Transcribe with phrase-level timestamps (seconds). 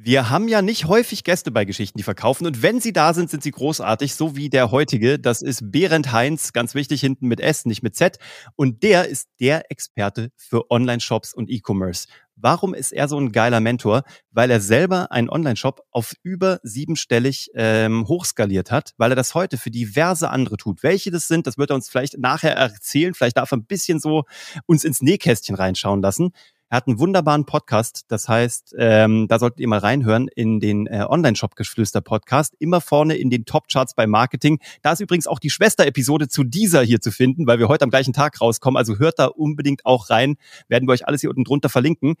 [0.00, 2.46] Wir haben ja nicht häufig Gäste bei Geschichten, die verkaufen.
[2.46, 5.18] Und wenn sie da sind, sind sie großartig, so wie der heutige.
[5.18, 8.16] Das ist Berend Heinz, ganz wichtig, hinten mit S, nicht mit Z.
[8.54, 12.06] Und der ist der Experte für Online-Shops und E-Commerce.
[12.36, 14.04] Warum ist er so ein geiler Mentor?
[14.30, 19.58] Weil er selber einen Online-Shop auf über siebenstellig ähm, hochskaliert hat, weil er das heute
[19.58, 20.84] für diverse andere tut.
[20.84, 23.14] Welche das sind, das wird er uns vielleicht nachher erzählen.
[23.14, 24.26] Vielleicht darf er ein bisschen so
[24.66, 26.30] uns ins Nähkästchen reinschauen lassen.
[26.70, 30.86] Er hat einen wunderbaren Podcast, das heißt, ähm, da solltet ihr mal reinhören in den
[30.86, 34.58] äh, Online-Shop-Geflüster-Podcast, immer vorne in den Top-Charts bei Marketing.
[34.82, 37.90] Da ist übrigens auch die Schwester-Episode zu dieser hier zu finden, weil wir heute am
[37.90, 38.76] gleichen Tag rauskommen.
[38.76, 40.36] Also hört da unbedingt auch rein,
[40.68, 42.16] werden wir euch alles hier unten drunter verlinken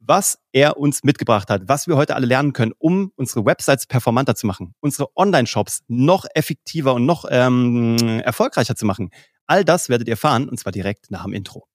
[0.00, 4.34] was er uns mitgebracht hat, was wir heute alle lernen können, um unsere Websites performanter
[4.34, 9.10] zu machen, unsere Online-Shops noch effektiver und noch ähm, erfolgreicher zu machen.
[9.46, 11.69] All das werdet ihr erfahren und zwar direkt nach dem Intro.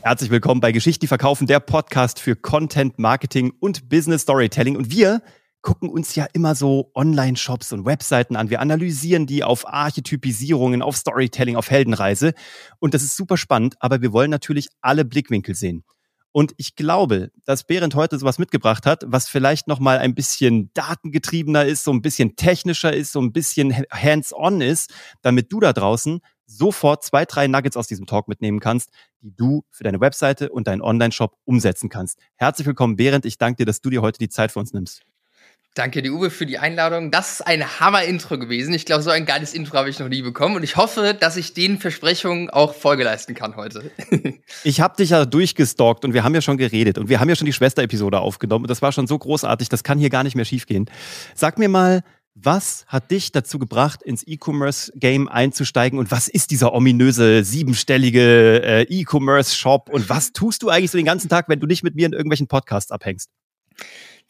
[0.00, 4.76] Herzlich willkommen bei Geschichte verkaufen, der Podcast für Content Marketing und Business Storytelling.
[4.76, 5.22] Und wir
[5.60, 8.48] gucken uns ja immer so Online-Shops und Webseiten an.
[8.48, 12.32] Wir analysieren die auf Archetypisierungen, auf Storytelling, auf Heldenreise.
[12.78, 15.84] Und das ist super spannend, aber wir wollen natürlich alle Blickwinkel sehen.
[16.30, 21.64] Und ich glaube, dass Behrendt heute sowas mitgebracht hat, was vielleicht nochmal ein bisschen datengetriebener
[21.64, 26.20] ist, so ein bisschen technischer ist, so ein bisschen hands-on ist, damit du da draußen
[26.48, 30.66] sofort zwei, drei Nuggets aus diesem Talk mitnehmen kannst, die du für deine Webseite und
[30.66, 32.18] deinen Online-Shop umsetzen kannst.
[32.36, 33.26] Herzlich willkommen, Behrend.
[33.26, 35.02] Ich danke dir, dass du dir heute die Zeit für uns nimmst.
[35.74, 37.12] Danke dir, Uwe, für die Einladung.
[37.12, 38.74] Das ist ein Hammer-Intro gewesen.
[38.74, 40.56] Ich glaube, so ein geiles Intro habe ich noch nie bekommen.
[40.56, 43.88] Und ich hoffe, dass ich den Versprechungen auch Folge leisten kann heute.
[44.64, 46.98] ich habe dich ja durchgestalkt und wir haben ja schon geredet.
[46.98, 48.64] Und wir haben ja schon die Schwester-Episode aufgenommen.
[48.64, 50.90] Und das war schon so großartig, das kann hier gar nicht mehr schiefgehen.
[51.36, 52.02] Sag mir mal,
[52.44, 58.82] was hat dich dazu gebracht, ins E-Commerce-Game einzusteigen und was ist dieser ominöse siebenstellige äh,
[58.82, 62.06] E-Commerce-Shop und was tust du eigentlich so den ganzen Tag, wenn du nicht mit mir
[62.06, 63.30] in irgendwelchen Podcasts abhängst?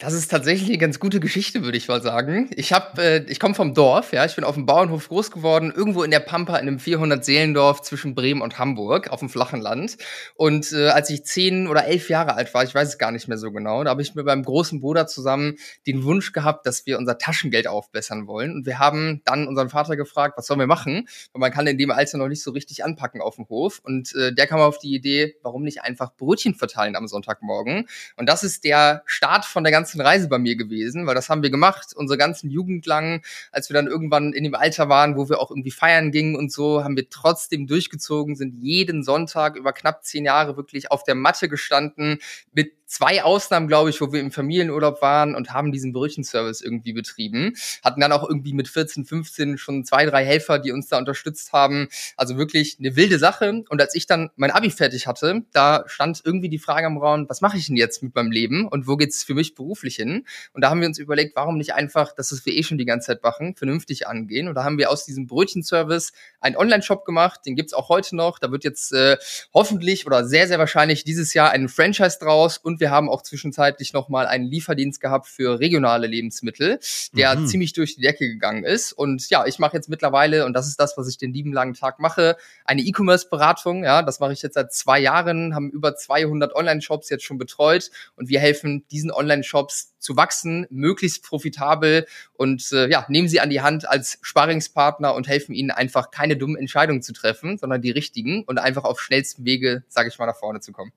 [0.01, 2.49] Das ist tatsächlich eine ganz gute Geschichte, würde ich mal sagen.
[2.55, 5.73] Ich habe, äh, ich komme vom Dorf, ja, ich bin auf dem Bauernhof groß geworden,
[5.75, 9.59] irgendwo in der Pampa in einem 400 Seelendorf zwischen Bremen und Hamburg auf dem flachen
[9.59, 9.97] Land.
[10.35, 13.27] Und äh, als ich zehn oder elf Jahre alt war, ich weiß es gar nicht
[13.27, 16.85] mehr so genau, da habe ich mit meinem großen Bruder zusammen den Wunsch gehabt, dass
[16.85, 18.53] wir unser Taschengeld aufbessern wollen.
[18.53, 21.09] Und wir haben dann unseren Vater gefragt, was sollen wir machen?
[21.33, 23.81] Weil man kann in dem Alter noch nicht so richtig anpacken auf dem Hof.
[23.83, 27.89] Und äh, der kam auf die Idee, warum nicht einfach Brötchen verteilen am Sonntagmorgen?
[28.15, 31.29] Und das ist der Start von der ganzen ganzen Reise bei mir gewesen, weil das
[31.29, 35.17] haben wir gemacht, unsere ganzen Jugend lang, als wir dann irgendwann in dem Alter waren,
[35.17, 39.55] wo wir auch irgendwie feiern gingen und so, haben wir trotzdem durchgezogen, sind jeden Sonntag
[39.55, 42.19] über knapp zehn Jahre wirklich auf der Matte gestanden
[42.53, 46.91] mit zwei Ausnahmen, glaube ich, wo wir im Familienurlaub waren und haben diesen Brötchenservice irgendwie
[46.91, 47.53] betrieben.
[47.83, 51.53] Hatten dann auch irgendwie mit 14, 15 schon zwei, drei Helfer, die uns da unterstützt
[51.53, 51.87] haben.
[52.17, 53.63] Also wirklich eine wilde Sache.
[53.69, 57.27] Und als ich dann mein Abi fertig hatte, da stand irgendwie die Frage am Raum,
[57.29, 60.25] was mache ich denn jetzt mit meinem Leben und wo geht's für mich beruflich hin?
[60.53, 63.07] Und da haben wir uns überlegt, warum nicht einfach, das wir eh schon die ganze
[63.07, 64.47] Zeit machen, vernünftig angehen.
[64.47, 68.39] Und da haben wir aus diesem Brötchenservice einen Online-Shop gemacht, den gibt's auch heute noch.
[68.39, 69.17] Da wird jetzt äh,
[69.53, 73.93] hoffentlich oder sehr, sehr wahrscheinlich dieses Jahr ein Franchise draus und wir haben auch zwischenzeitlich
[73.93, 76.79] nochmal einen Lieferdienst gehabt für regionale Lebensmittel,
[77.13, 77.47] der mhm.
[77.47, 78.93] ziemlich durch die Decke gegangen ist.
[78.93, 81.73] Und ja, ich mache jetzt mittlerweile, und das ist das, was ich den lieben langen
[81.73, 83.83] Tag mache, eine E-Commerce-Beratung.
[83.83, 87.91] Ja, das mache ich jetzt seit zwei Jahren, haben über 200 Online-Shops jetzt schon betreut
[88.15, 93.49] und wir helfen diesen Online-Shops zu wachsen, möglichst profitabel und äh, ja, nehmen sie an
[93.49, 97.91] die Hand als Sparingspartner und helfen ihnen einfach keine dummen Entscheidungen zu treffen, sondern die
[97.91, 100.91] richtigen und einfach auf schnellstem Wege, sage ich mal, nach vorne zu kommen.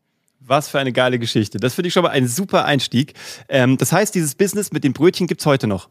[0.45, 1.59] Was für eine geile Geschichte.
[1.59, 3.15] Das finde ich schon mal ein super Einstieg.
[3.49, 5.89] Ähm, das heißt, dieses Business mit den Brötchen gibt es heute noch.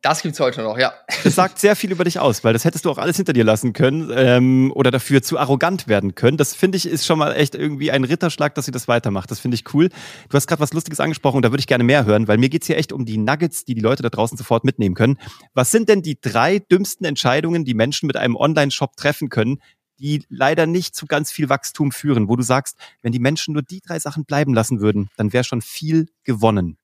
[0.00, 0.92] Das gibt es heute noch, ja.
[1.24, 3.42] Das sagt sehr viel über dich aus, weil das hättest du auch alles hinter dir
[3.42, 6.36] lassen können ähm, oder dafür zu arrogant werden können.
[6.36, 9.28] Das finde ich ist schon mal echt irgendwie ein Ritterschlag, dass sie das weitermacht.
[9.28, 9.88] Das finde ich cool.
[10.28, 12.48] Du hast gerade was Lustiges angesprochen und da würde ich gerne mehr hören, weil mir
[12.48, 15.18] geht es hier echt um die Nuggets, die die Leute da draußen sofort mitnehmen können.
[15.54, 19.58] Was sind denn die drei dümmsten Entscheidungen, die Menschen mit einem Online-Shop treffen können,
[19.98, 23.62] die leider nicht zu ganz viel Wachstum führen, wo du sagst, wenn die Menschen nur
[23.62, 26.78] die drei Sachen bleiben lassen würden, dann wäre schon viel gewonnen.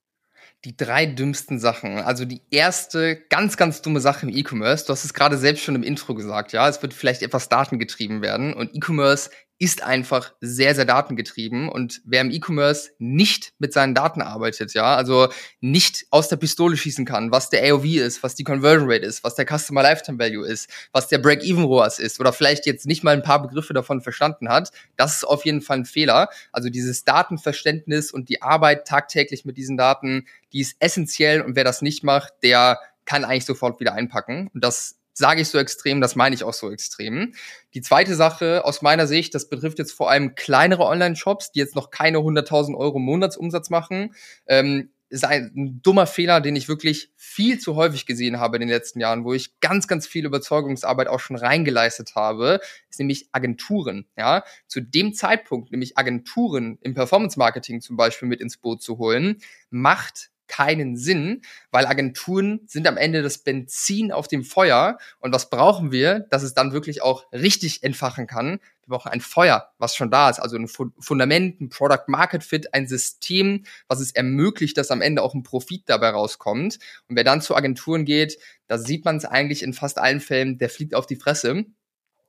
[0.65, 1.99] Die drei dümmsten Sachen.
[1.99, 4.87] Also die erste ganz, ganz dumme Sache im E-Commerce.
[4.87, 6.67] Du hast es gerade selbst schon im Intro gesagt, ja.
[6.69, 8.55] Es wird vielleicht etwas datengetrieben werden.
[8.55, 11.69] Und E-Commerce ist einfach sehr, sehr datengetrieben.
[11.69, 15.29] Und wer im E-Commerce nicht mit seinen Daten arbeitet, ja, also
[15.61, 19.23] nicht aus der Pistole schießen kann, was der AOV ist, was die Conversion Rate ist,
[19.23, 23.05] was der Customer Lifetime Value ist, was der Break-Even ROAS ist oder vielleicht jetzt nicht
[23.05, 26.29] mal ein paar Begriffe davon verstanden hat, das ist auf jeden Fall ein Fehler.
[26.51, 31.65] Also dieses Datenverständnis und die Arbeit tagtäglich mit diesen Daten, die ist essentiell und wer
[31.65, 34.51] das nicht macht, der kann eigentlich sofort wieder einpacken.
[34.53, 37.33] Und das sage ich so extrem, das meine ich auch so extrem.
[37.73, 41.75] Die zweite Sache aus meiner Sicht, das betrifft jetzt vor allem kleinere Online-Shops, die jetzt
[41.75, 44.15] noch keine 100.000 Euro Monatsumsatz machen.
[44.47, 48.69] Ähm, ist ein, dummer Fehler, den ich wirklich viel zu häufig gesehen habe in den
[48.69, 54.07] letzten Jahren, wo ich ganz, ganz viel Überzeugungsarbeit auch schon reingeleistet habe, ist nämlich Agenturen.
[54.19, 58.99] Ja, zu dem Zeitpunkt, nämlich Agenturen im Performance Marketing zum Beispiel mit ins Boot zu
[58.99, 59.41] holen,
[59.71, 64.99] macht keinen Sinn, weil Agenturen sind am Ende das Benzin auf dem Feuer.
[65.21, 68.61] Und was brauchen wir, dass es dann wirklich auch richtig entfachen kann?
[68.87, 72.75] Wir brauchen ein Feuer, was schon da ist, also ein Fundament, ein Product Market Fit,
[72.75, 76.79] ein System, was es ermöglicht, dass am Ende auch ein Profit dabei rauskommt.
[77.09, 80.59] Und wer dann zu Agenturen geht, da sieht man es eigentlich in fast allen Fällen,
[80.59, 81.65] der fliegt auf die Fresse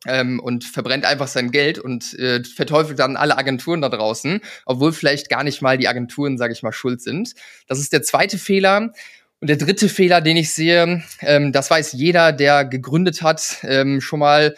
[0.05, 4.93] ähm, und verbrennt einfach sein Geld und äh, verteufelt dann alle Agenturen da draußen, obwohl
[4.93, 7.33] vielleicht gar nicht mal die Agenturen, sage ich mal, schuld sind.
[7.67, 8.91] Das ist der zweite Fehler.
[9.41, 14.01] Und der dritte Fehler, den ich sehe, ähm, das weiß jeder, der gegründet hat, ähm,
[14.01, 14.55] schon mal,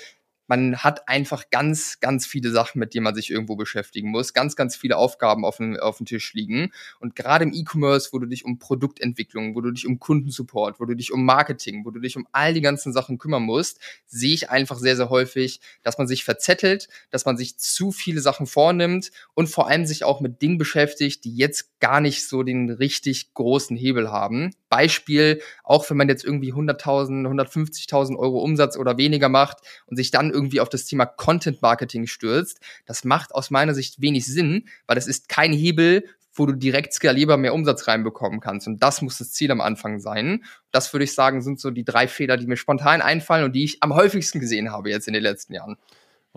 [0.48, 4.56] man hat einfach ganz, ganz viele Sachen, mit denen man sich irgendwo beschäftigen muss, ganz,
[4.56, 6.72] ganz viele Aufgaben auf dem, auf dem Tisch liegen.
[7.00, 10.86] Und gerade im E-Commerce, wo du dich um Produktentwicklung, wo du dich um Kundensupport, wo
[10.86, 14.34] du dich um Marketing, wo du dich um all die ganzen Sachen kümmern musst, sehe
[14.34, 18.48] ich einfach sehr, sehr häufig, dass man sich verzettelt, dass man sich zu viele Sachen
[18.48, 22.70] vornimmt und vor allem sich auch mit Dingen beschäftigt, die jetzt gar nicht so den
[22.70, 24.52] richtig großen Hebel haben.
[24.70, 30.12] Beispiel, auch wenn man jetzt irgendwie 100.000, 150.000 Euro Umsatz oder weniger macht und sich
[30.12, 34.68] dann irgendwie auf das Thema Content Marketing stürzt, das macht aus meiner Sicht wenig Sinn,
[34.86, 36.04] weil das ist kein Hebel,
[36.38, 38.68] wo du direkt skalierbar mehr Umsatz reinbekommen kannst.
[38.68, 40.44] Und das muss das Ziel am Anfang sein.
[40.72, 43.64] Das würde ich sagen, sind so die drei Fehler, die mir spontan einfallen und die
[43.64, 45.78] ich am häufigsten gesehen habe jetzt in den letzten Jahren.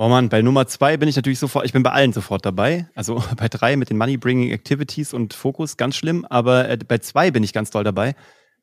[0.02, 2.88] Oh Mann, bei Nummer zwei bin ich natürlich sofort, ich bin bei allen sofort dabei.
[2.94, 6.25] Also bei drei mit den Money-Bringing Activities und Fokus, ganz schlimm.
[6.25, 8.14] Aber äh, bei zwei bin ich ganz toll dabei,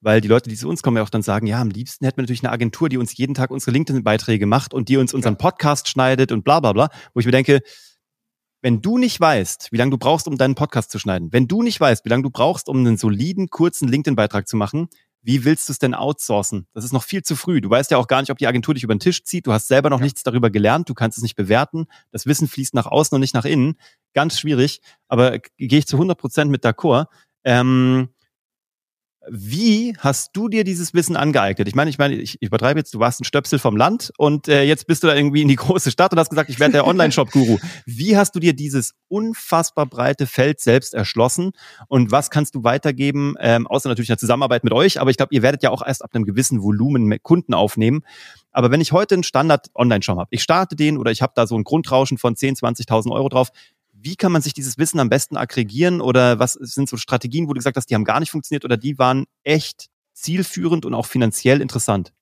[0.01, 2.17] weil die Leute, die zu uns kommen, ja auch dann sagen, ja, am liebsten hätten
[2.17, 5.37] wir natürlich eine Agentur, die uns jeden Tag unsere LinkedIn-Beiträge macht und die uns unseren
[5.37, 6.89] Podcast schneidet und bla bla bla.
[7.13, 7.61] Wo ich mir denke,
[8.63, 11.61] wenn du nicht weißt, wie lange du brauchst, um deinen Podcast zu schneiden, wenn du
[11.61, 14.89] nicht weißt, wie lange du brauchst, um einen soliden, kurzen LinkedIn-Beitrag zu machen,
[15.27, 16.67] wie willst du es denn outsourcen?
[16.73, 17.59] Das ist noch viel zu früh.
[17.59, 19.45] Du weißt ja auch gar nicht, ob die Agentur dich über den Tisch zieht.
[19.45, 20.05] Du hast selber noch ja.
[20.05, 20.87] nichts darüber gelernt.
[20.87, 21.87] Du kannst es nicht bewerten.
[22.11, 23.75] Das Wissen fließt nach außen und nicht nach innen.
[24.13, 24.79] Ganz schwierig.
[25.09, 27.07] Aber gehe ich zu 100 Prozent mit d'accord.
[27.43, 28.07] Ähm,
[29.29, 31.67] wie hast du dir dieses Wissen angeeignet?
[31.67, 34.63] Ich meine, ich meine, ich übertreibe jetzt, du warst ein Stöpsel vom Land und äh,
[34.63, 36.87] jetzt bist du da irgendwie in die große Stadt und hast gesagt, ich werde der
[36.87, 37.57] Online-Shop-Guru.
[37.85, 41.51] Wie hast du dir dieses unfassbar breite Feld selbst erschlossen
[41.87, 45.33] und was kannst du weitergeben, ähm, außer natürlich einer Zusammenarbeit mit euch, aber ich glaube,
[45.33, 48.03] ihr werdet ja auch erst ab einem gewissen Volumen Kunden aufnehmen.
[48.51, 51.55] Aber wenn ich heute einen Standard-Online-Shop habe, ich starte den oder ich habe da so
[51.55, 53.49] ein Grundrauschen von 10, 20.000 Euro drauf,
[54.07, 57.53] wie kann man sich dieses Wissen am besten aggregieren oder was sind so Strategien, wo
[57.53, 61.05] du gesagt hast, die haben gar nicht funktioniert oder die waren echt zielführend und auch
[61.05, 62.13] finanziell interessant?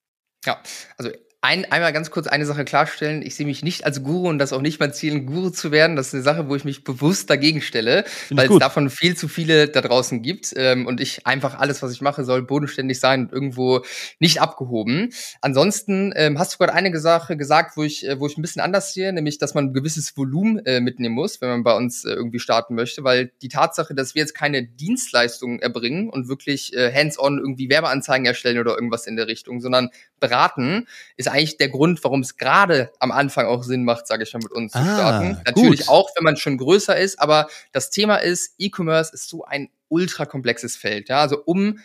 [0.45, 0.61] Ja,
[0.97, 1.11] also
[1.45, 3.21] ein, einmal ganz kurz eine Sache klarstellen.
[3.21, 5.71] Ich sehe mich nicht als Guru und das auch nicht mein Ziel, ein Guru zu
[5.71, 5.95] werden.
[5.95, 9.15] Das ist eine Sache, wo ich mich bewusst dagegen stelle, Find weil es davon viel
[9.15, 12.99] zu viele da draußen gibt ähm, und ich einfach alles, was ich mache, soll bodenständig
[12.99, 13.83] sein und irgendwo
[14.19, 15.13] nicht abgehoben.
[15.41, 18.63] Ansonsten ähm, hast du gerade eine Sache gesagt, wo ich, äh, wo ich ein bisschen
[18.63, 22.05] anders sehe, nämlich, dass man ein gewisses Volumen äh, mitnehmen muss, wenn man bei uns
[22.05, 26.73] äh, irgendwie starten möchte, weil die Tatsache, dass wir jetzt keine Dienstleistungen erbringen und wirklich
[26.73, 30.87] äh, hands-on irgendwie Werbeanzeigen erstellen oder irgendwas in der Richtung, sondern beraten,
[31.17, 34.39] ist eigentlich der Grund, warum es gerade am Anfang auch Sinn macht, sage ich mal,
[34.39, 35.41] mit uns ah, zu starten.
[35.45, 35.89] Natürlich gut.
[35.89, 40.25] auch, wenn man schon größer ist, aber das Thema ist, E-Commerce ist so ein ultra
[40.25, 41.09] komplexes Feld.
[41.09, 41.19] Ja?
[41.19, 41.79] Also um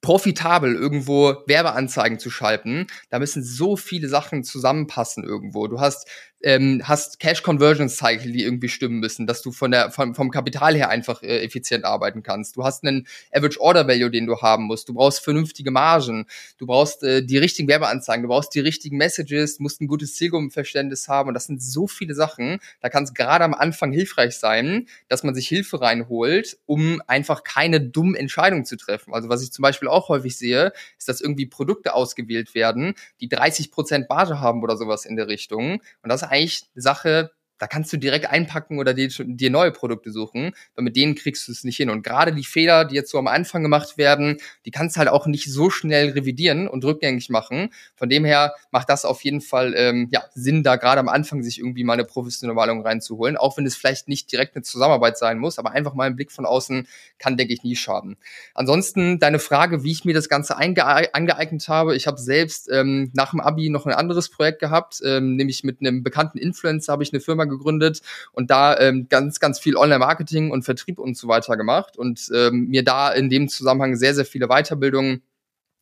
[0.00, 5.66] profitabel irgendwo Werbeanzeigen zu schalten, da müssen so viele Sachen zusammenpassen irgendwo.
[5.66, 6.06] Du hast
[6.42, 10.30] ähm, hast Cash Conversion Cycle, die irgendwie stimmen müssen, dass du von der vom, vom
[10.30, 12.56] Kapital her einfach äh, effizient arbeiten kannst.
[12.56, 14.88] Du hast einen Average Order Value, den du haben musst.
[14.88, 16.26] Du brauchst vernünftige Margen.
[16.58, 18.22] Du brauchst äh, die richtigen Werbeanzeigen.
[18.22, 19.58] Du brauchst die richtigen Messages.
[19.60, 21.28] Musst ein gutes Zielgruppenverständnis haben.
[21.28, 22.58] Und das sind so viele Sachen.
[22.80, 27.44] Da kann es gerade am Anfang hilfreich sein, dass man sich Hilfe reinholt, um einfach
[27.44, 29.14] keine dummen Entscheidungen zu treffen.
[29.14, 33.28] Also was ich zum Beispiel auch häufig sehe, ist, dass irgendwie Produkte ausgewählt werden, die
[33.28, 35.80] 30 Prozent Marge haben oder sowas in der Richtung.
[36.02, 40.12] Und das eigentlich eine Sache, da kannst du direkt einpacken oder dir, dir neue Produkte
[40.12, 41.90] suchen, weil mit denen kriegst du es nicht hin.
[41.90, 45.08] Und gerade die Fehler, die jetzt so am Anfang gemacht werden, die kannst du halt
[45.08, 47.70] auch nicht so schnell revidieren und rückgängig machen.
[47.94, 51.42] Von dem her macht das auf jeden Fall ähm, ja, Sinn, da gerade am Anfang
[51.42, 55.18] sich irgendwie mal eine professionelle Malung reinzuholen, auch wenn es vielleicht nicht direkt eine Zusammenarbeit
[55.18, 56.86] sein muss, aber einfach mal ein Blick von außen
[57.18, 58.16] kann, denke ich, nie schaden.
[58.54, 61.96] Ansonsten deine Frage, wie ich mir das Ganze angeeignet habe.
[61.96, 65.80] Ich habe selbst ähm, nach dem Abi noch ein anderes Projekt gehabt, ähm, nämlich mit
[65.80, 70.50] einem bekannten Influencer habe ich eine Firma gegründet und da ähm, ganz, ganz viel Online-Marketing
[70.50, 74.24] und Vertrieb und so weiter gemacht und ähm, mir da in dem Zusammenhang sehr, sehr
[74.24, 75.22] viele Weiterbildungen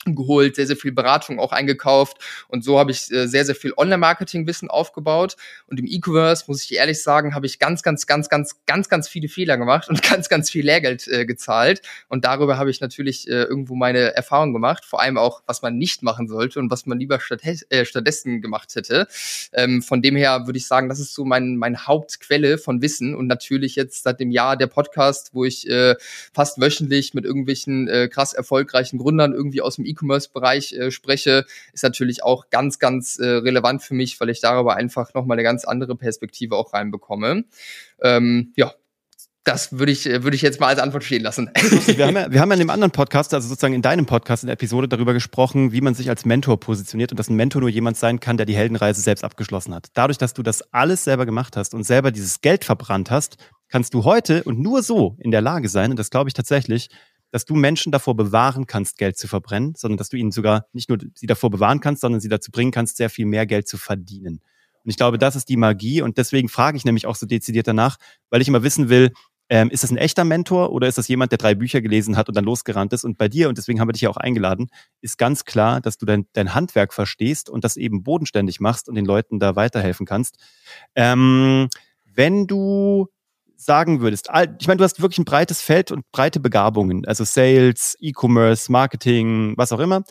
[0.07, 2.19] geholt, sehr, sehr viel Beratung auch eingekauft.
[2.49, 5.37] Und so habe ich äh, sehr, sehr viel Online-Marketing-Wissen aufgebaut.
[5.67, 9.09] Und im E-Commerce, muss ich ehrlich sagen, habe ich ganz, ganz, ganz, ganz, ganz, ganz
[9.09, 11.81] viele Fehler gemacht und ganz, ganz viel Lehrgeld äh, gezahlt.
[12.09, 15.79] Und darüber habe ich natürlich äh, irgendwo meine Erfahrung gemacht, vor allem auch, was man
[15.79, 19.07] nicht machen sollte und was man lieber statt, äh, stattdessen gemacht hätte.
[19.53, 23.15] Ähm, von dem her würde ich sagen, das ist so mein, mein Hauptquelle von Wissen.
[23.15, 25.95] Und natürlich jetzt seit dem Jahr der Podcast, wo ich äh,
[26.33, 31.83] fast wöchentlich mit irgendwelchen äh, krass erfolgreichen Gründern irgendwie aus dem E-Commerce-Bereich äh, spreche, ist
[31.83, 35.65] natürlich auch ganz, ganz äh, relevant für mich, weil ich darüber einfach nochmal eine ganz
[35.65, 37.45] andere Perspektive auch reinbekomme.
[38.03, 38.75] Ähm, ja,
[39.45, 41.51] das würde ich, äh, würde ich jetzt mal als Antwort stehen lassen.
[41.87, 44.43] Wir haben, ja, wir haben ja in dem anderen Podcast, also sozusagen in deinem Podcast,
[44.43, 47.61] in der Episode darüber gesprochen, wie man sich als Mentor positioniert und dass ein Mentor
[47.61, 49.89] nur jemand sein kann, der die Heldenreise selbst abgeschlossen hat.
[49.95, 53.37] Dadurch, dass du das alles selber gemacht hast und selber dieses Geld verbrannt hast,
[53.69, 56.89] kannst du heute und nur so in der Lage sein, und das glaube ich tatsächlich,
[57.35, 60.89] dass du Menschen davor bewahren kannst, Geld zu verbrennen, sondern dass du ihnen sogar nicht
[60.89, 63.77] nur sie davor bewahren kannst, sondern sie dazu bringen kannst, sehr viel mehr Geld zu
[63.77, 64.41] verdienen.
[64.85, 66.01] Und ich glaube, das ist die Magie.
[66.01, 67.97] Und deswegen frage ich nämlich auch so dezidiert danach,
[68.31, 69.11] weil ich immer wissen will,
[69.49, 72.29] ähm, ist das ein echter Mentor oder ist das jemand, der drei Bücher gelesen hat
[72.29, 73.03] und dann losgerannt ist?
[73.03, 74.69] Und bei dir, und deswegen haben wir dich ja auch eingeladen,
[75.01, 78.95] ist ganz klar, dass du dein, dein Handwerk verstehst und das eben bodenständig machst und
[78.95, 80.37] den Leuten da weiterhelfen kannst.
[80.95, 81.69] Ähm,
[82.05, 83.09] wenn du
[83.65, 84.29] sagen würdest,
[84.59, 89.55] ich meine, du hast wirklich ein breites Feld und breite Begabungen, also Sales, E-Commerce, Marketing,
[89.57, 90.05] was auch immer.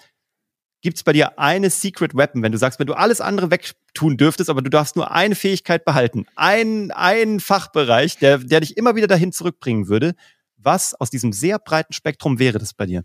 [0.81, 4.17] Gibt es bei dir eine Secret Weapon, wenn du sagst, wenn du alles andere wegtun
[4.17, 8.95] dürftest, aber du darfst nur eine Fähigkeit behalten, ein, ein Fachbereich, der, der dich immer
[8.95, 10.13] wieder dahin zurückbringen würde,
[10.57, 13.03] was aus diesem sehr breiten Spektrum wäre das bei dir?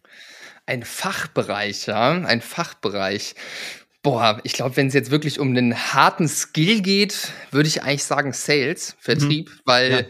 [0.66, 3.34] Ein Fachbereich, ja, ein Fachbereich.
[4.02, 8.04] Boah, ich glaube, wenn es jetzt wirklich um einen harten Skill geht, würde ich eigentlich
[8.04, 9.60] sagen Sales, Vertrieb, mhm.
[9.64, 10.02] weil ja.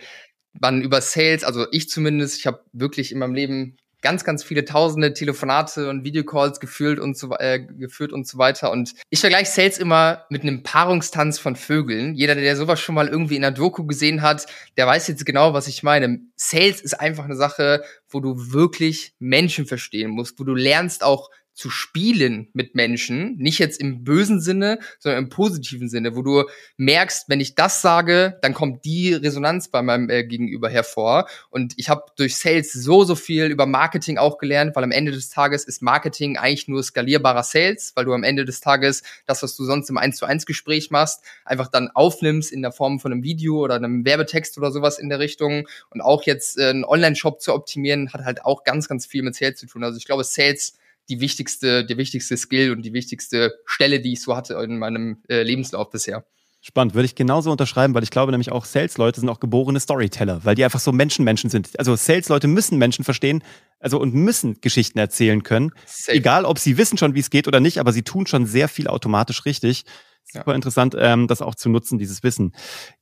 [0.60, 4.64] Man über Sales, also ich zumindest, ich habe wirklich in meinem Leben ganz, ganz viele
[4.64, 8.70] tausende Telefonate und Videocalls geführt und so, äh, geführt und so weiter.
[8.70, 12.14] Und ich vergleiche Sales immer mit einem Paarungstanz von Vögeln.
[12.14, 14.46] Jeder, der sowas schon mal irgendwie in einer Doku gesehen hat,
[14.76, 16.20] der weiß jetzt genau, was ich meine.
[16.36, 21.30] Sales ist einfach eine Sache, wo du wirklich Menschen verstehen musst, wo du lernst auch
[21.58, 26.44] zu spielen mit Menschen, nicht jetzt im bösen Sinne, sondern im positiven Sinne, wo du
[26.76, 31.26] merkst, wenn ich das sage, dann kommt die Resonanz bei meinem äh, Gegenüber hervor.
[31.50, 35.10] Und ich habe durch Sales so, so viel über Marketing auch gelernt, weil am Ende
[35.10, 39.42] des Tages ist Marketing eigentlich nur skalierbarer Sales, weil du am Ende des Tages das,
[39.42, 43.00] was du sonst im 1 zu 1 Gespräch machst, einfach dann aufnimmst in der Form
[43.00, 45.66] von einem Video oder einem Werbetext oder sowas in der Richtung.
[45.90, 49.34] Und auch jetzt äh, einen Online-Shop zu optimieren, hat halt auch ganz, ganz viel mit
[49.34, 49.82] Sales zu tun.
[49.82, 54.22] Also ich glaube, Sales die wichtigste, der wichtigste Skill und die wichtigste Stelle, die ich
[54.22, 56.24] so hatte in meinem äh, Lebenslauf bisher.
[56.60, 60.44] Spannend, würde ich genauso unterschreiben, weil ich glaube nämlich auch Sales-Leute sind auch geborene Storyteller,
[60.44, 61.70] weil die einfach so Menschen-Menschen sind.
[61.78, 63.44] Also Sales-Leute müssen Menschen verstehen,
[63.78, 65.70] also und müssen Geschichten erzählen können.
[65.86, 66.16] Safe.
[66.16, 68.68] Egal, ob sie wissen schon, wie es geht oder nicht, aber sie tun schon sehr
[68.68, 69.84] viel automatisch richtig
[70.32, 72.52] super interessant, ähm, das auch zu nutzen, dieses Wissen.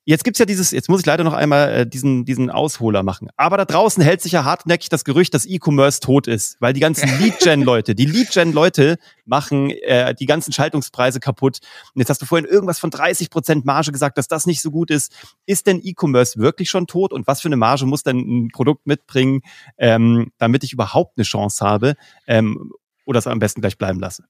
[0.05, 3.29] Jetzt gibt's ja dieses, jetzt muss ich leider noch einmal äh, diesen, diesen Ausholer machen.
[3.37, 6.81] Aber da draußen hält sich ja hartnäckig das Gerücht, dass E-Commerce tot ist, weil die
[6.81, 11.59] ganzen Lead-Gen-Leute, die Lead-Gen-Leute machen äh, die ganzen Schaltungspreise kaputt.
[11.95, 14.71] Und jetzt hast du vorhin irgendwas von 30 Prozent Marge gesagt, dass das nicht so
[14.71, 15.13] gut ist.
[15.47, 17.13] Ist denn E-Commerce wirklich schon tot?
[17.13, 19.41] Und was für eine Marge muss denn ein Produkt mitbringen,
[19.79, 21.95] ähm, damit ich überhaupt eine Chance habe?
[22.27, 22.73] Ähm,
[23.05, 24.25] oder es am besten gleich bleiben lasse?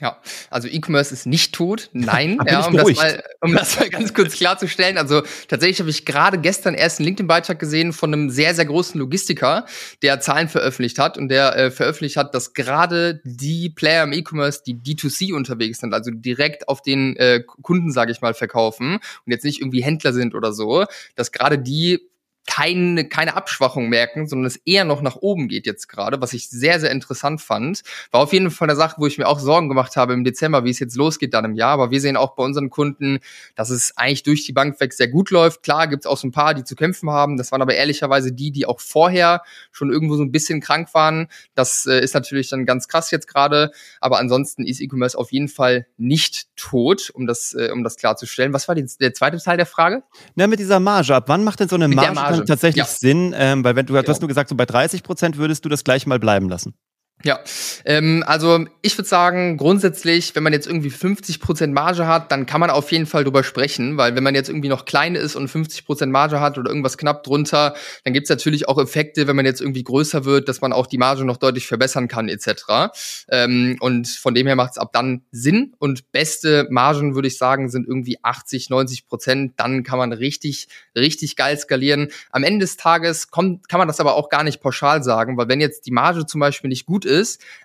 [0.00, 1.90] Ja, also E-Commerce ist nicht tot.
[1.92, 4.96] Nein, ja, um, das mal, um das mal ganz kurz klarzustellen.
[4.96, 8.98] Also tatsächlich habe ich gerade gestern erst einen LinkedIn-Beitrag gesehen von einem sehr, sehr großen
[8.98, 9.66] Logistiker,
[10.02, 14.62] der Zahlen veröffentlicht hat und der äh, veröffentlicht hat, dass gerade die Player im E-Commerce,
[14.66, 19.32] die D2C unterwegs sind, also direkt auf den äh, Kunden, sage ich mal, verkaufen und
[19.32, 22.10] jetzt nicht irgendwie Händler sind oder so, dass gerade die
[22.46, 26.48] keine, keine Abschwachung merken, sondern es eher noch nach oben geht jetzt gerade, was ich
[26.48, 27.82] sehr, sehr interessant fand.
[28.10, 30.64] War auf jeden Fall eine Sache, wo ich mir auch Sorgen gemacht habe im Dezember,
[30.64, 31.72] wie es jetzt losgeht dann im Jahr.
[31.72, 33.20] Aber wir sehen auch bei unseren Kunden,
[33.54, 35.62] dass es eigentlich durch die Bank weg sehr gut läuft.
[35.62, 37.36] Klar gibt es auch so ein paar, die zu kämpfen haben.
[37.36, 41.28] Das waren aber ehrlicherweise die, die auch vorher schon irgendwo so ein bisschen krank waren.
[41.54, 43.70] Das äh, ist natürlich dann ganz krass jetzt gerade.
[44.00, 48.52] Aber ansonsten ist E-Commerce auf jeden Fall nicht tot, um das, äh, um das klarzustellen.
[48.52, 50.02] Was war die, der zweite Teil der Frage?
[50.34, 51.14] Na, mit dieser Marge.
[51.14, 52.84] Ab wann macht denn so eine Marge Marge tatsächlich ja.
[52.84, 55.68] Sinn, ähm, weil wenn du, du hast nur gesagt, so bei 30 Prozent würdest du
[55.68, 56.74] das gleich mal bleiben lassen.
[57.22, 57.38] Ja,
[57.84, 62.60] ähm, also ich würde sagen, grundsätzlich, wenn man jetzt irgendwie 50% Marge hat, dann kann
[62.60, 65.50] man auf jeden Fall drüber sprechen, weil wenn man jetzt irgendwie noch klein ist und
[65.50, 67.74] 50% Marge hat oder irgendwas knapp drunter,
[68.04, 70.96] dann gibt's natürlich auch Effekte, wenn man jetzt irgendwie größer wird, dass man auch die
[70.96, 72.90] Marge noch deutlich verbessern kann etc.
[73.28, 77.68] Ähm, und von dem her macht's ab dann Sinn und beste Margen, würde ich sagen,
[77.68, 79.52] sind irgendwie 80, 90 Prozent.
[79.58, 82.08] Dann kann man richtig, richtig geil skalieren.
[82.30, 85.48] Am Ende des Tages kommt, kann man das aber auch gar nicht pauschal sagen, weil
[85.48, 87.09] wenn jetzt die Marge zum Beispiel nicht gut ist,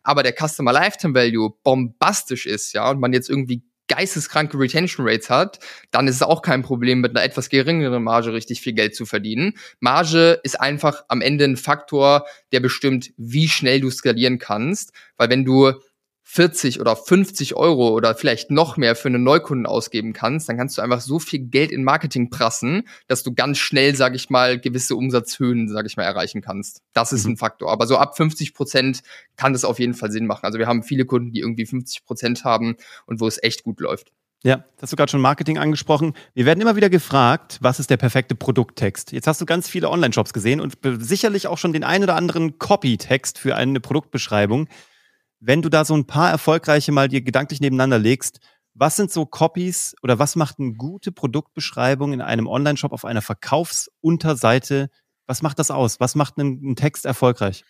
[0.03, 5.29] aber der Customer Lifetime Value bombastisch ist, ja, und man jetzt irgendwie geisteskranke Retention Rates
[5.29, 5.59] hat,
[5.91, 9.05] dann ist es auch kein Problem, mit einer etwas geringeren Marge richtig viel Geld zu
[9.05, 9.53] verdienen.
[9.79, 15.29] Marge ist einfach am Ende ein Faktor, der bestimmt, wie schnell du skalieren kannst, weil
[15.29, 15.73] wenn du
[16.27, 20.77] 40 oder 50 Euro oder vielleicht noch mehr für einen Neukunden ausgeben kannst, dann kannst
[20.77, 24.59] du einfach so viel Geld in Marketing prassen, dass du ganz schnell, sag ich mal,
[24.59, 26.81] gewisse Umsatzhöhen, sag ich mal, erreichen kannst.
[26.93, 27.33] Das ist mhm.
[27.33, 27.71] ein Faktor.
[27.71, 29.01] Aber so ab 50 Prozent
[29.37, 30.45] kann das auf jeden Fall Sinn machen.
[30.45, 33.79] Also wir haben viele Kunden, die irgendwie 50 Prozent haben und wo es echt gut
[33.79, 34.11] läuft.
[34.43, 36.13] Ja, das hast du gerade schon Marketing angesprochen.
[36.33, 39.11] Wir werden immer wieder gefragt, was ist der perfekte Produkttext?
[39.11, 42.57] Jetzt hast du ganz viele Online-Shops gesehen und sicherlich auch schon den ein oder anderen
[42.57, 44.67] Copy-Text für eine Produktbeschreibung
[45.45, 48.39] wenn du da so ein paar erfolgreiche mal dir gedanklich nebeneinander legst,
[48.73, 53.21] was sind so Copies oder was macht eine gute Produktbeschreibung in einem Online-Shop auf einer
[53.21, 54.89] Verkaufsunterseite?
[55.27, 55.99] Was macht das aus?
[55.99, 57.63] Was macht einen, einen Text erfolgreich?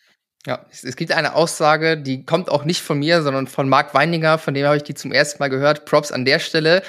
[0.47, 4.37] Ja, es, gibt eine Aussage, die kommt auch nicht von mir, sondern von Marc Weininger,
[4.37, 5.85] von dem habe ich die zum ersten Mal gehört.
[5.85, 6.81] Props an der Stelle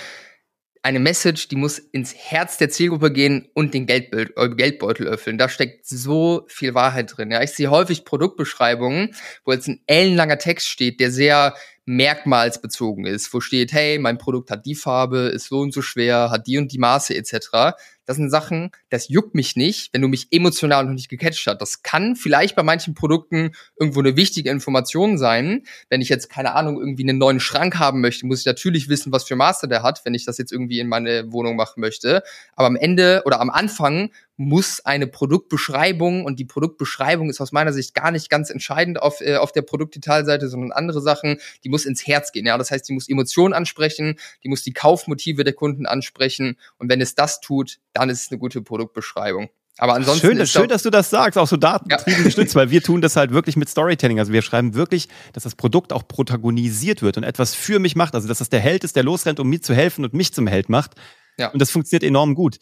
[0.87, 5.37] eine Message, die muss ins Herz der Zielgruppe gehen und den Geldbild, äh, Geldbeutel öffnen.
[5.37, 7.33] Da steckt so viel Wahrheit drin.
[7.33, 9.12] Ja, ich sehe häufig Produktbeschreibungen,
[9.45, 14.50] wo jetzt ein ellenlanger Text steht, der sehr merkmalsbezogen ist, wo steht, hey, mein Produkt
[14.50, 17.76] hat die Farbe, ist so und so schwer, hat die und die Maße etc.
[18.07, 21.59] Das sind Sachen, das juckt mich nicht, wenn du mich emotional noch nicht gecatcht hast.
[21.59, 25.62] Das kann vielleicht bei manchen Produkten irgendwo eine wichtige Information sein.
[25.88, 29.12] Wenn ich jetzt, keine Ahnung, irgendwie einen neuen Schrank haben möchte, muss ich natürlich wissen,
[29.12, 32.23] was für Maße der hat, wenn ich das jetzt irgendwie in meine Wohnung machen möchte.
[32.55, 37.73] Aber am Ende oder am Anfang muss eine Produktbeschreibung und die Produktbeschreibung ist aus meiner
[37.73, 41.87] Sicht gar nicht ganz entscheidend auf, äh, auf der Produktdetailseite, sondern andere Sachen, die muss
[41.87, 42.47] ins Herz gehen.
[42.47, 46.90] Ja, das heißt, die muss Emotionen ansprechen, die muss die Kaufmotive der Kunden ansprechen und
[46.90, 49.49] wenn es das tut, dann ist es eine gute Produktbeschreibung.
[49.78, 50.26] Aber ansonsten.
[50.26, 52.25] Schön, schön dass du das sagst, auch so datengetrieben ja.
[52.25, 54.19] gestützt, weil wir tun das halt wirklich mit Storytelling.
[54.19, 58.14] Also wir schreiben wirklich, dass das Produkt auch protagonisiert wird und etwas für mich macht.
[58.14, 60.47] Also dass das der Held ist, der losrennt, um mir zu helfen und mich zum
[60.47, 60.93] Held macht.
[61.37, 61.49] Ja.
[61.49, 62.59] Und das funktioniert enorm gut.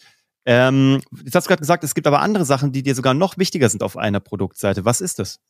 [0.46, 3.38] Ähm, jetzt hast du gerade gesagt, es gibt aber andere Sachen, die dir sogar noch
[3.38, 4.84] wichtiger sind auf einer Produktseite.
[4.84, 5.40] Was ist das?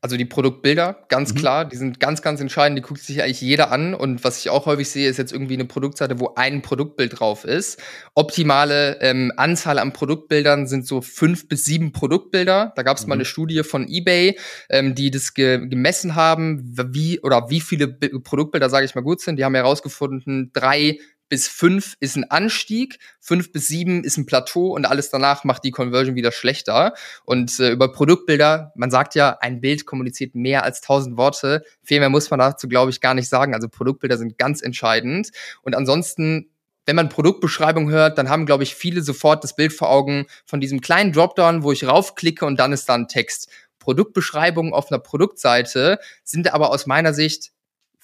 [0.00, 1.38] Also die Produktbilder, ganz mhm.
[1.38, 2.78] klar, die sind ganz, ganz entscheidend.
[2.78, 3.94] Die guckt sich eigentlich jeder an.
[3.94, 7.44] Und was ich auch häufig sehe, ist jetzt irgendwie eine Produktseite, wo ein Produktbild drauf
[7.44, 7.80] ist.
[8.14, 12.72] Optimale ähm, Anzahl an Produktbildern sind so fünf bis sieben Produktbilder.
[12.74, 13.10] Da gab es mhm.
[13.10, 14.36] mal eine Studie von eBay,
[14.68, 19.20] ähm, die das ge gemessen haben, wie oder wie viele Produktbilder, sage ich mal, gut
[19.20, 19.36] sind.
[19.36, 20.98] Die haben herausgefunden, drei
[21.32, 25.64] bis fünf ist ein Anstieg, fünf bis sieben ist ein Plateau und alles danach macht
[25.64, 26.92] die Conversion wieder schlechter.
[27.24, 31.64] Und äh, über Produktbilder, man sagt ja, ein Bild kommuniziert mehr als tausend Worte.
[31.82, 33.54] Viel mehr muss man dazu, glaube ich, gar nicht sagen.
[33.54, 35.30] Also Produktbilder sind ganz entscheidend.
[35.62, 36.50] Und ansonsten
[36.84, 40.60] wenn man Produktbeschreibung hört, dann haben, glaube ich, viele sofort das Bild vor Augen von
[40.60, 43.48] diesem kleinen Dropdown, wo ich raufklicke und dann ist da ein Text.
[43.78, 47.52] Produktbeschreibungen auf einer Produktseite sind aber aus meiner Sicht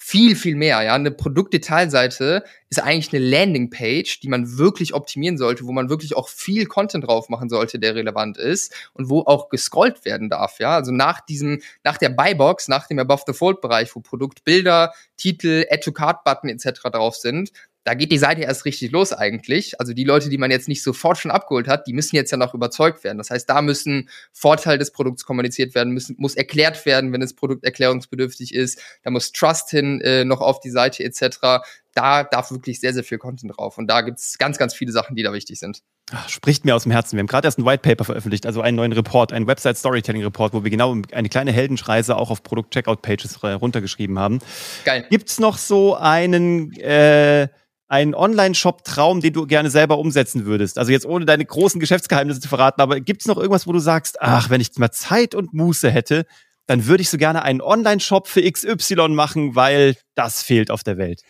[0.01, 0.81] viel, viel mehr.
[0.81, 6.15] Ja, eine Produktdetailseite ist eigentlich eine Landingpage, die man wirklich optimieren sollte, wo man wirklich
[6.15, 10.59] auch viel Content drauf machen sollte, der relevant ist und wo auch gescrollt werden darf.
[10.59, 14.93] Ja, also nach diesem, nach der Buybox, nach dem Above the Fold Bereich, wo Produktbilder,
[15.17, 16.81] Titel, Add to Card Button etc.
[16.83, 17.51] drauf sind,
[17.89, 19.79] da geht die Seite erst richtig los eigentlich.
[19.79, 22.37] Also die Leute, die man jetzt nicht sofort schon abgeholt hat, die müssen jetzt ja
[22.37, 23.17] noch überzeugt werden.
[23.17, 27.33] Das heißt, da müssen Vorteile des Produkts kommuniziert werden, müssen, muss erklärt werden, wenn das
[27.33, 28.79] Produkt erklärungsbedürftig ist.
[29.01, 31.63] Da muss Trust hin äh, noch auf die Seite etc.
[31.95, 33.79] Da darf wirklich sehr, sehr viel Content drauf.
[33.79, 35.81] Und da gibt's ganz, ganz viele Sachen, die da wichtig sind.
[36.11, 37.17] Ach, spricht mir aus dem Herzen.
[37.17, 40.23] Wir haben gerade erst ein White Paper veröffentlicht, also einen neuen Report, einen Website Storytelling
[40.23, 44.39] Report, wo wir genau eine kleine Heldenschreise auch auf Produkt-Checkout-Pages runtergeschrieben haben.
[44.85, 45.07] Geil.
[45.09, 47.47] Gibt's noch so einen äh,
[47.89, 50.77] ein Online-Shop-Traum, den du gerne selber umsetzen würdest?
[50.77, 53.79] Also jetzt ohne deine großen Geschäftsgeheimnisse zu verraten, aber gibt es noch irgendwas, wo du
[53.79, 56.25] sagst, ach, wenn ich mal Zeit und Muße hätte,
[56.67, 60.97] dann würde ich so gerne einen Online-Shop für XY machen, weil das fehlt auf der
[60.97, 61.21] Welt.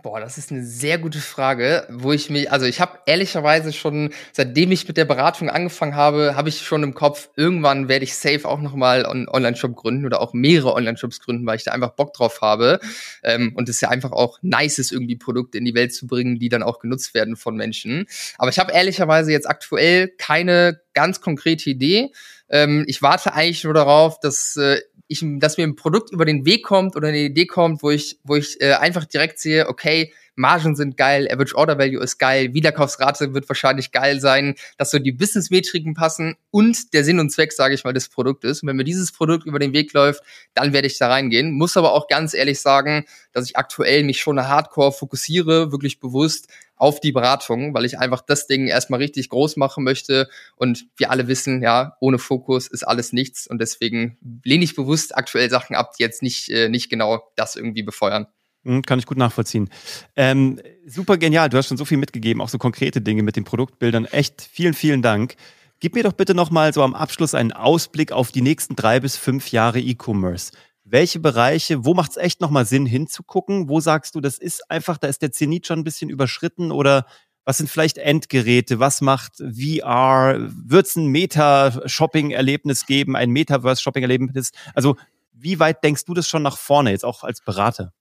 [0.00, 4.10] Boah, das ist eine sehr gute Frage, wo ich mich, also ich habe ehrlicherweise schon,
[4.32, 8.14] seitdem ich mit der Beratung angefangen habe, habe ich schon im Kopf, irgendwann werde ich
[8.14, 11.90] safe auch nochmal einen Online-Shop gründen oder auch mehrere Online-Shops gründen, weil ich da einfach
[11.90, 12.78] Bock drauf habe.
[13.24, 16.06] Ähm, und es ist ja einfach auch nice ist, irgendwie Produkte in die Welt zu
[16.06, 18.06] bringen, die dann auch genutzt werden von Menschen.
[18.36, 22.10] Aber ich habe ehrlicherweise jetzt aktuell keine ganz konkrete Idee.
[22.48, 26.44] Ähm, ich warte eigentlich nur darauf, dass äh, ich, dass mir ein Produkt über den
[26.44, 30.12] Weg kommt oder eine Idee kommt, wo ich, wo ich äh, einfach direkt sehe, okay,
[30.34, 34.98] Margen sind geil, Average Order Value ist geil, Wiederkaufsrate wird wahrscheinlich geil sein, dass so
[34.98, 38.62] die Business-Metriken passen und der Sinn und Zweck, sage ich mal, des Produktes.
[38.62, 40.22] Und wenn mir dieses Produkt über den Weg läuft,
[40.54, 41.52] dann werde ich da reingehen.
[41.52, 46.48] Muss aber auch ganz ehrlich sagen, dass ich aktuell mich schon hardcore fokussiere, wirklich bewusst
[46.78, 50.28] auf die Beratung, weil ich einfach das Ding erstmal richtig groß machen möchte.
[50.56, 53.46] Und wir alle wissen, ja, ohne Fokus ist alles nichts.
[53.46, 57.56] Und deswegen lehne ich bewusst aktuell Sachen ab, die jetzt nicht, äh, nicht genau das
[57.56, 58.26] irgendwie befeuern.
[58.64, 59.70] Hm, kann ich gut nachvollziehen.
[60.16, 63.44] Ähm, super genial, du hast schon so viel mitgegeben, auch so konkrete Dinge mit den
[63.44, 64.04] Produktbildern.
[64.06, 65.36] Echt vielen, vielen Dank.
[65.80, 69.16] Gib mir doch bitte nochmal so am Abschluss einen Ausblick auf die nächsten drei bis
[69.16, 70.50] fünf Jahre E-Commerce.
[70.90, 73.68] Welche Bereiche, wo macht es echt nochmal Sinn hinzugucken?
[73.68, 77.06] Wo sagst du, das ist einfach, da ist der Zenit schon ein bisschen überschritten oder
[77.44, 78.78] was sind vielleicht Endgeräte?
[78.78, 80.36] Was macht VR?
[80.38, 84.52] Wird es ein Meta-Shopping-Erlebnis geben, ein Metaverse-Shopping-Erlebnis?
[84.74, 84.96] Also
[85.32, 87.92] wie weit denkst du das schon nach vorne, jetzt auch als Berater?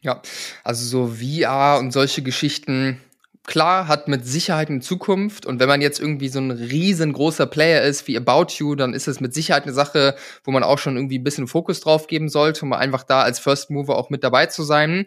[0.00, 0.22] Ja,
[0.64, 3.00] also so VR und solche Geschichten,
[3.48, 5.46] klar, hat mit Sicherheit eine Zukunft.
[5.46, 9.08] Und wenn man jetzt irgendwie so ein riesengroßer Player ist wie About You, dann ist
[9.08, 12.28] es mit Sicherheit eine Sache, wo man auch schon irgendwie ein bisschen Fokus drauf geben
[12.28, 15.06] sollte, um einfach da als First Mover auch mit dabei zu sein.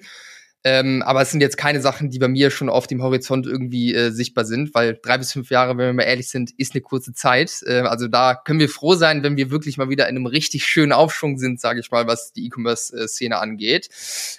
[0.64, 3.96] Ähm, aber es sind jetzt keine Sachen, die bei mir schon auf dem Horizont irgendwie
[3.96, 6.82] äh, sichtbar sind, weil drei bis fünf Jahre, wenn wir mal ehrlich sind, ist eine
[6.82, 7.62] kurze Zeit.
[7.66, 10.66] Äh, also da können wir froh sein, wenn wir wirklich mal wieder in einem richtig
[10.66, 13.90] schönen Aufschwung sind, sage ich mal, was die E-Commerce-Szene angeht.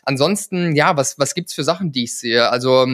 [0.05, 2.51] Ansonsten, ja, was, was gibt's für Sachen, die ich sehe?
[2.51, 2.87] Also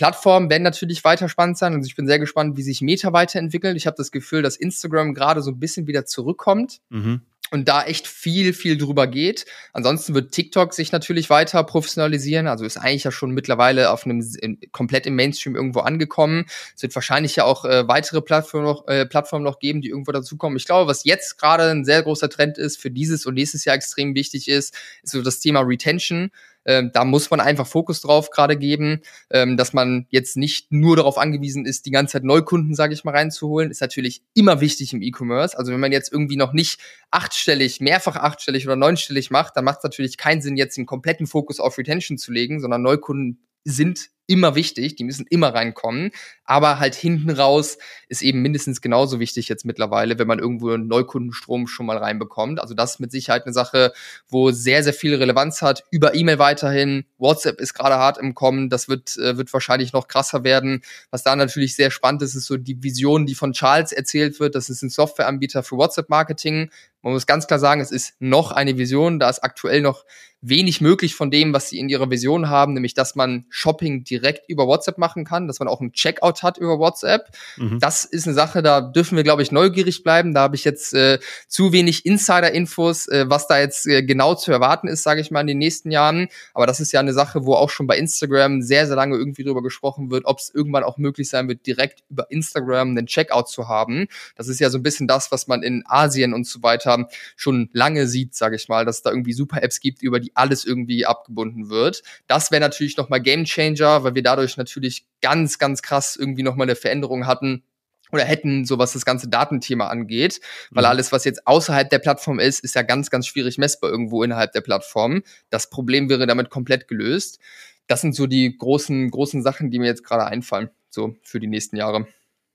[0.00, 1.74] Plattformen werden natürlich weiter spannend sein.
[1.74, 3.76] Also ich bin sehr gespannt, wie sich Meta weiterentwickelt.
[3.76, 6.80] Ich habe das Gefühl, dass Instagram gerade so ein bisschen wieder zurückkommt.
[6.88, 9.44] Mhm und da echt viel, viel drüber geht.
[9.72, 12.46] Ansonsten wird TikTok sich natürlich weiter professionalisieren.
[12.46, 16.46] Also ist eigentlich ja schon mittlerweile auf einem in, komplett im Mainstream irgendwo angekommen.
[16.76, 20.12] Es wird wahrscheinlich ja auch äh, weitere Plattformen noch, äh, Plattformen noch geben, die irgendwo
[20.12, 20.56] dazukommen.
[20.58, 23.74] Ich glaube, was jetzt gerade ein sehr großer Trend ist, für dieses und nächstes Jahr
[23.74, 26.30] extrem wichtig ist, ist so das Thema Retention.
[26.70, 30.94] Ähm, da muss man einfach Fokus drauf gerade geben, ähm, dass man jetzt nicht nur
[30.94, 34.92] darauf angewiesen ist, die ganze Zeit Neukunden, sage ich mal, reinzuholen, ist natürlich immer wichtig
[34.92, 35.58] im E-Commerce.
[35.58, 36.78] Also wenn man jetzt irgendwie noch nicht
[37.10, 41.26] achtstellig, mehrfach achtstellig oder neunstellig macht, dann macht es natürlich keinen Sinn, jetzt einen kompletten
[41.26, 46.12] Fokus auf Retention zu legen, sondern Neukunden sind immer wichtig, die müssen immer reinkommen.
[46.44, 50.86] Aber halt hinten raus ist eben mindestens genauso wichtig jetzt mittlerweile, wenn man irgendwo einen
[50.86, 52.60] Neukundenstrom schon mal reinbekommt.
[52.60, 53.92] Also das ist mit Sicherheit eine Sache,
[54.28, 55.84] wo sehr, sehr viel Relevanz hat.
[55.90, 57.04] Über E-Mail weiterhin.
[57.18, 58.70] WhatsApp ist gerade hart im Kommen.
[58.70, 60.82] Das wird, äh, wird wahrscheinlich noch krasser werden.
[61.10, 64.54] Was da natürlich sehr spannend ist, ist so die Vision, die von Charles erzählt wird.
[64.54, 66.70] Das ist ein Softwareanbieter für WhatsApp-Marketing.
[67.02, 69.18] Man muss ganz klar sagen, es ist noch eine Vision.
[69.18, 70.04] Da ist aktuell noch
[70.42, 74.19] wenig möglich von dem, was sie in ihrer Vision haben, nämlich dass man Shopping direkt
[74.48, 77.28] über WhatsApp machen kann, dass man auch ein Checkout hat über WhatsApp.
[77.56, 77.78] Mhm.
[77.80, 80.34] Das ist eine Sache, da dürfen wir, glaube ich, neugierig bleiben.
[80.34, 84.52] Da habe ich jetzt äh, zu wenig Insider-Infos, äh, was da jetzt äh, genau zu
[84.52, 86.28] erwarten ist, sage ich mal, in den nächsten Jahren.
[86.54, 89.44] Aber das ist ja eine Sache, wo auch schon bei Instagram sehr, sehr lange irgendwie
[89.44, 93.48] drüber gesprochen wird, ob es irgendwann auch möglich sein wird, direkt über Instagram einen Checkout
[93.48, 94.06] zu haben.
[94.36, 97.68] Das ist ja so ein bisschen das, was man in Asien und so weiter schon
[97.72, 100.64] lange sieht, sage ich mal, dass es da irgendwie super Apps gibt, über die alles
[100.64, 102.02] irgendwie abgebunden wird.
[102.26, 106.66] Das wäre natürlich nochmal Game Changer, weil wir dadurch natürlich ganz, ganz krass irgendwie nochmal
[106.66, 107.64] eine Veränderung hatten,
[108.12, 110.90] oder hätten, so was das ganze Datenthema angeht, weil mhm.
[110.90, 114.52] alles, was jetzt außerhalb der Plattform ist, ist ja ganz, ganz schwierig messbar irgendwo innerhalb
[114.52, 115.22] der Plattform.
[115.48, 117.38] Das Problem wäre damit komplett gelöst.
[117.86, 121.46] Das sind so die großen, großen Sachen, die mir jetzt gerade einfallen, so für die
[121.46, 122.06] nächsten Jahre.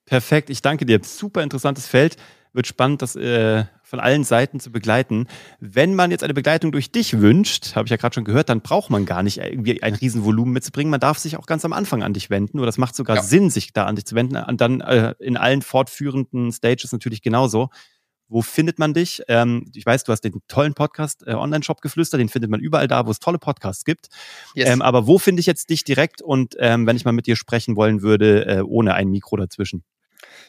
[0.06, 1.00] Perfekt, ich danke dir.
[1.04, 2.18] Super interessantes Feld
[2.56, 5.28] wird spannend, das äh, von allen Seiten zu begleiten.
[5.60, 8.62] Wenn man jetzt eine Begleitung durch dich wünscht, habe ich ja gerade schon gehört, dann
[8.62, 10.92] braucht man gar nicht irgendwie ein Riesenvolumen mitzubringen.
[10.92, 13.24] Man darf sich auch ganz am Anfang an dich wenden oder das macht sogar ja.
[13.24, 14.38] Sinn, sich da an dich zu wenden.
[14.38, 17.70] Und dann äh, in allen fortführenden Stages natürlich genauso.
[18.28, 19.22] Wo findet man dich?
[19.28, 22.88] Ähm, ich weiß, du hast den tollen Podcast äh, Online-Shop geflüstert, den findet man überall
[22.88, 24.08] da, wo es tolle Podcasts gibt.
[24.56, 24.70] Yes.
[24.70, 27.36] Ähm, aber wo finde ich jetzt dich direkt und ähm, wenn ich mal mit dir
[27.36, 29.84] sprechen wollen würde, äh, ohne ein Mikro dazwischen?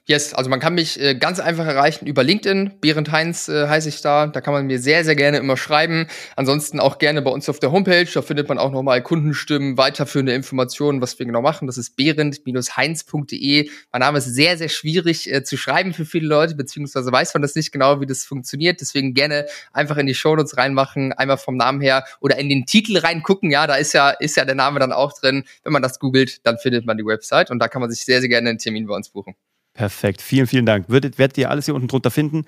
[0.08, 2.74] Yes, also man kann mich äh, ganz einfach erreichen über LinkedIn.
[2.80, 4.28] Behrend Heinz äh, heiße ich da.
[4.28, 6.06] Da kann man mir sehr, sehr gerne immer schreiben.
[6.36, 8.06] Ansonsten auch gerne bei uns auf der Homepage.
[8.14, 11.66] Da findet man auch nochmal Kundenstimmen, weiterführende Informationen, was wir genau machen.
[11.66, 13.68] Das ist behrend-heinz.de.
[13.90, 17.42] Mein Name ist sehr, sehr schwierig äh, zu schreiben für viele Leute, beziehungsweise weiß man
[17.42, 18.80] das nicht genau, wie das funktioniert.
[18.80, 22.96] Deswegen gerne einfach in die Shownotes reinmachen, einmal vom Namen her oder in den Titel
[22.96, 23.50] reingucken.
[23.50, 25.42] Ja, da ist ja, ist ja der Name dann auch drin.
[25.64, 28.20] Wenn man das googelt, dann findet man die Website und da kann man sich sehr,
[28.20, 29.34] sehr gerne einen Termin bei uns buchen.
[29.76, 30.22] Perfekt.
[30.22, 30.88] Vielen, vielen Dank.
[30.88, 32.46] Würdet, werdet ihr alles hier unten drunter finden.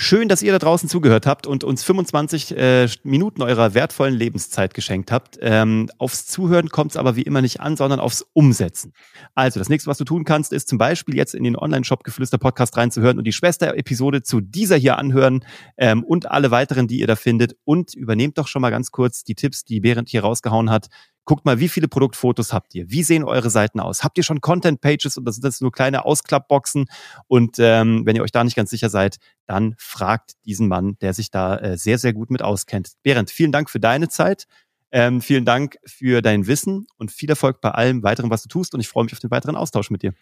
[0.00, 4.72] Schön, dass ihr da draußen zugehört habt und uns 25 äh, Minuten eurer wertvollen Lebenszeit
[4.72, 5.40] geschenkt habt.
[5.42, 8.92] Ähm, aufs Zuhören kommt es aber wie immer nicht an, sondern aufs Umsetzen.
[9.34, 12.38] Also, das nächste, was du tun kannst, ist zum Beispiel jetzt in den Online-Shop Geflüster
[12.38, 15.44] Podcast reinzuhören und die Schwester-Episode zu dieser hier anhören
[15.76, 17.56] ähm, und alle weiteren, die ihr da findet.
[17.64, 20.86] Und übernehmt doch schon mal ganz kurz die Tipps, die Berend hier rausgehauen hat.
[21.28, 22.90] Guckt mal, wie viele Produktfotos habt ihr?
[22.90, 24.02] Wie sehen eure Seiten aus?
[24.02, 26.86] Habt ihr schon Content-Pages oder sind das nur kleine Ausklappboxen?
[27.26, 31.12] Und ähm, wenn ihr euch da nicht ganz sicher seid, dann fragt diesen Mann, der
[31.12, 32.92] sich da äh, sehr, sehr gut mit auskennt.
[33.02, 34.46] Berend, vielen Dank für deine Zeit.
[34.90, 38.72] Ähm, vielen Dank für dein Wissen und viel Erfolg bei allem weiteren, was du tust.
[38.72, 40.14] Und ich freue mich auf den weiteren Austausch mit dir.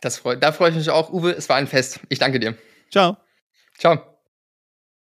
[0.00, 1.30] Das freu, da freue ich mich auch, Uwe.
[1.36, 2.00] Es war ein Fest.
[2.08, 2.56] Ich danke dir.
[2.90, 3.16] Ciao.
[3.78, 4.17] Ciao.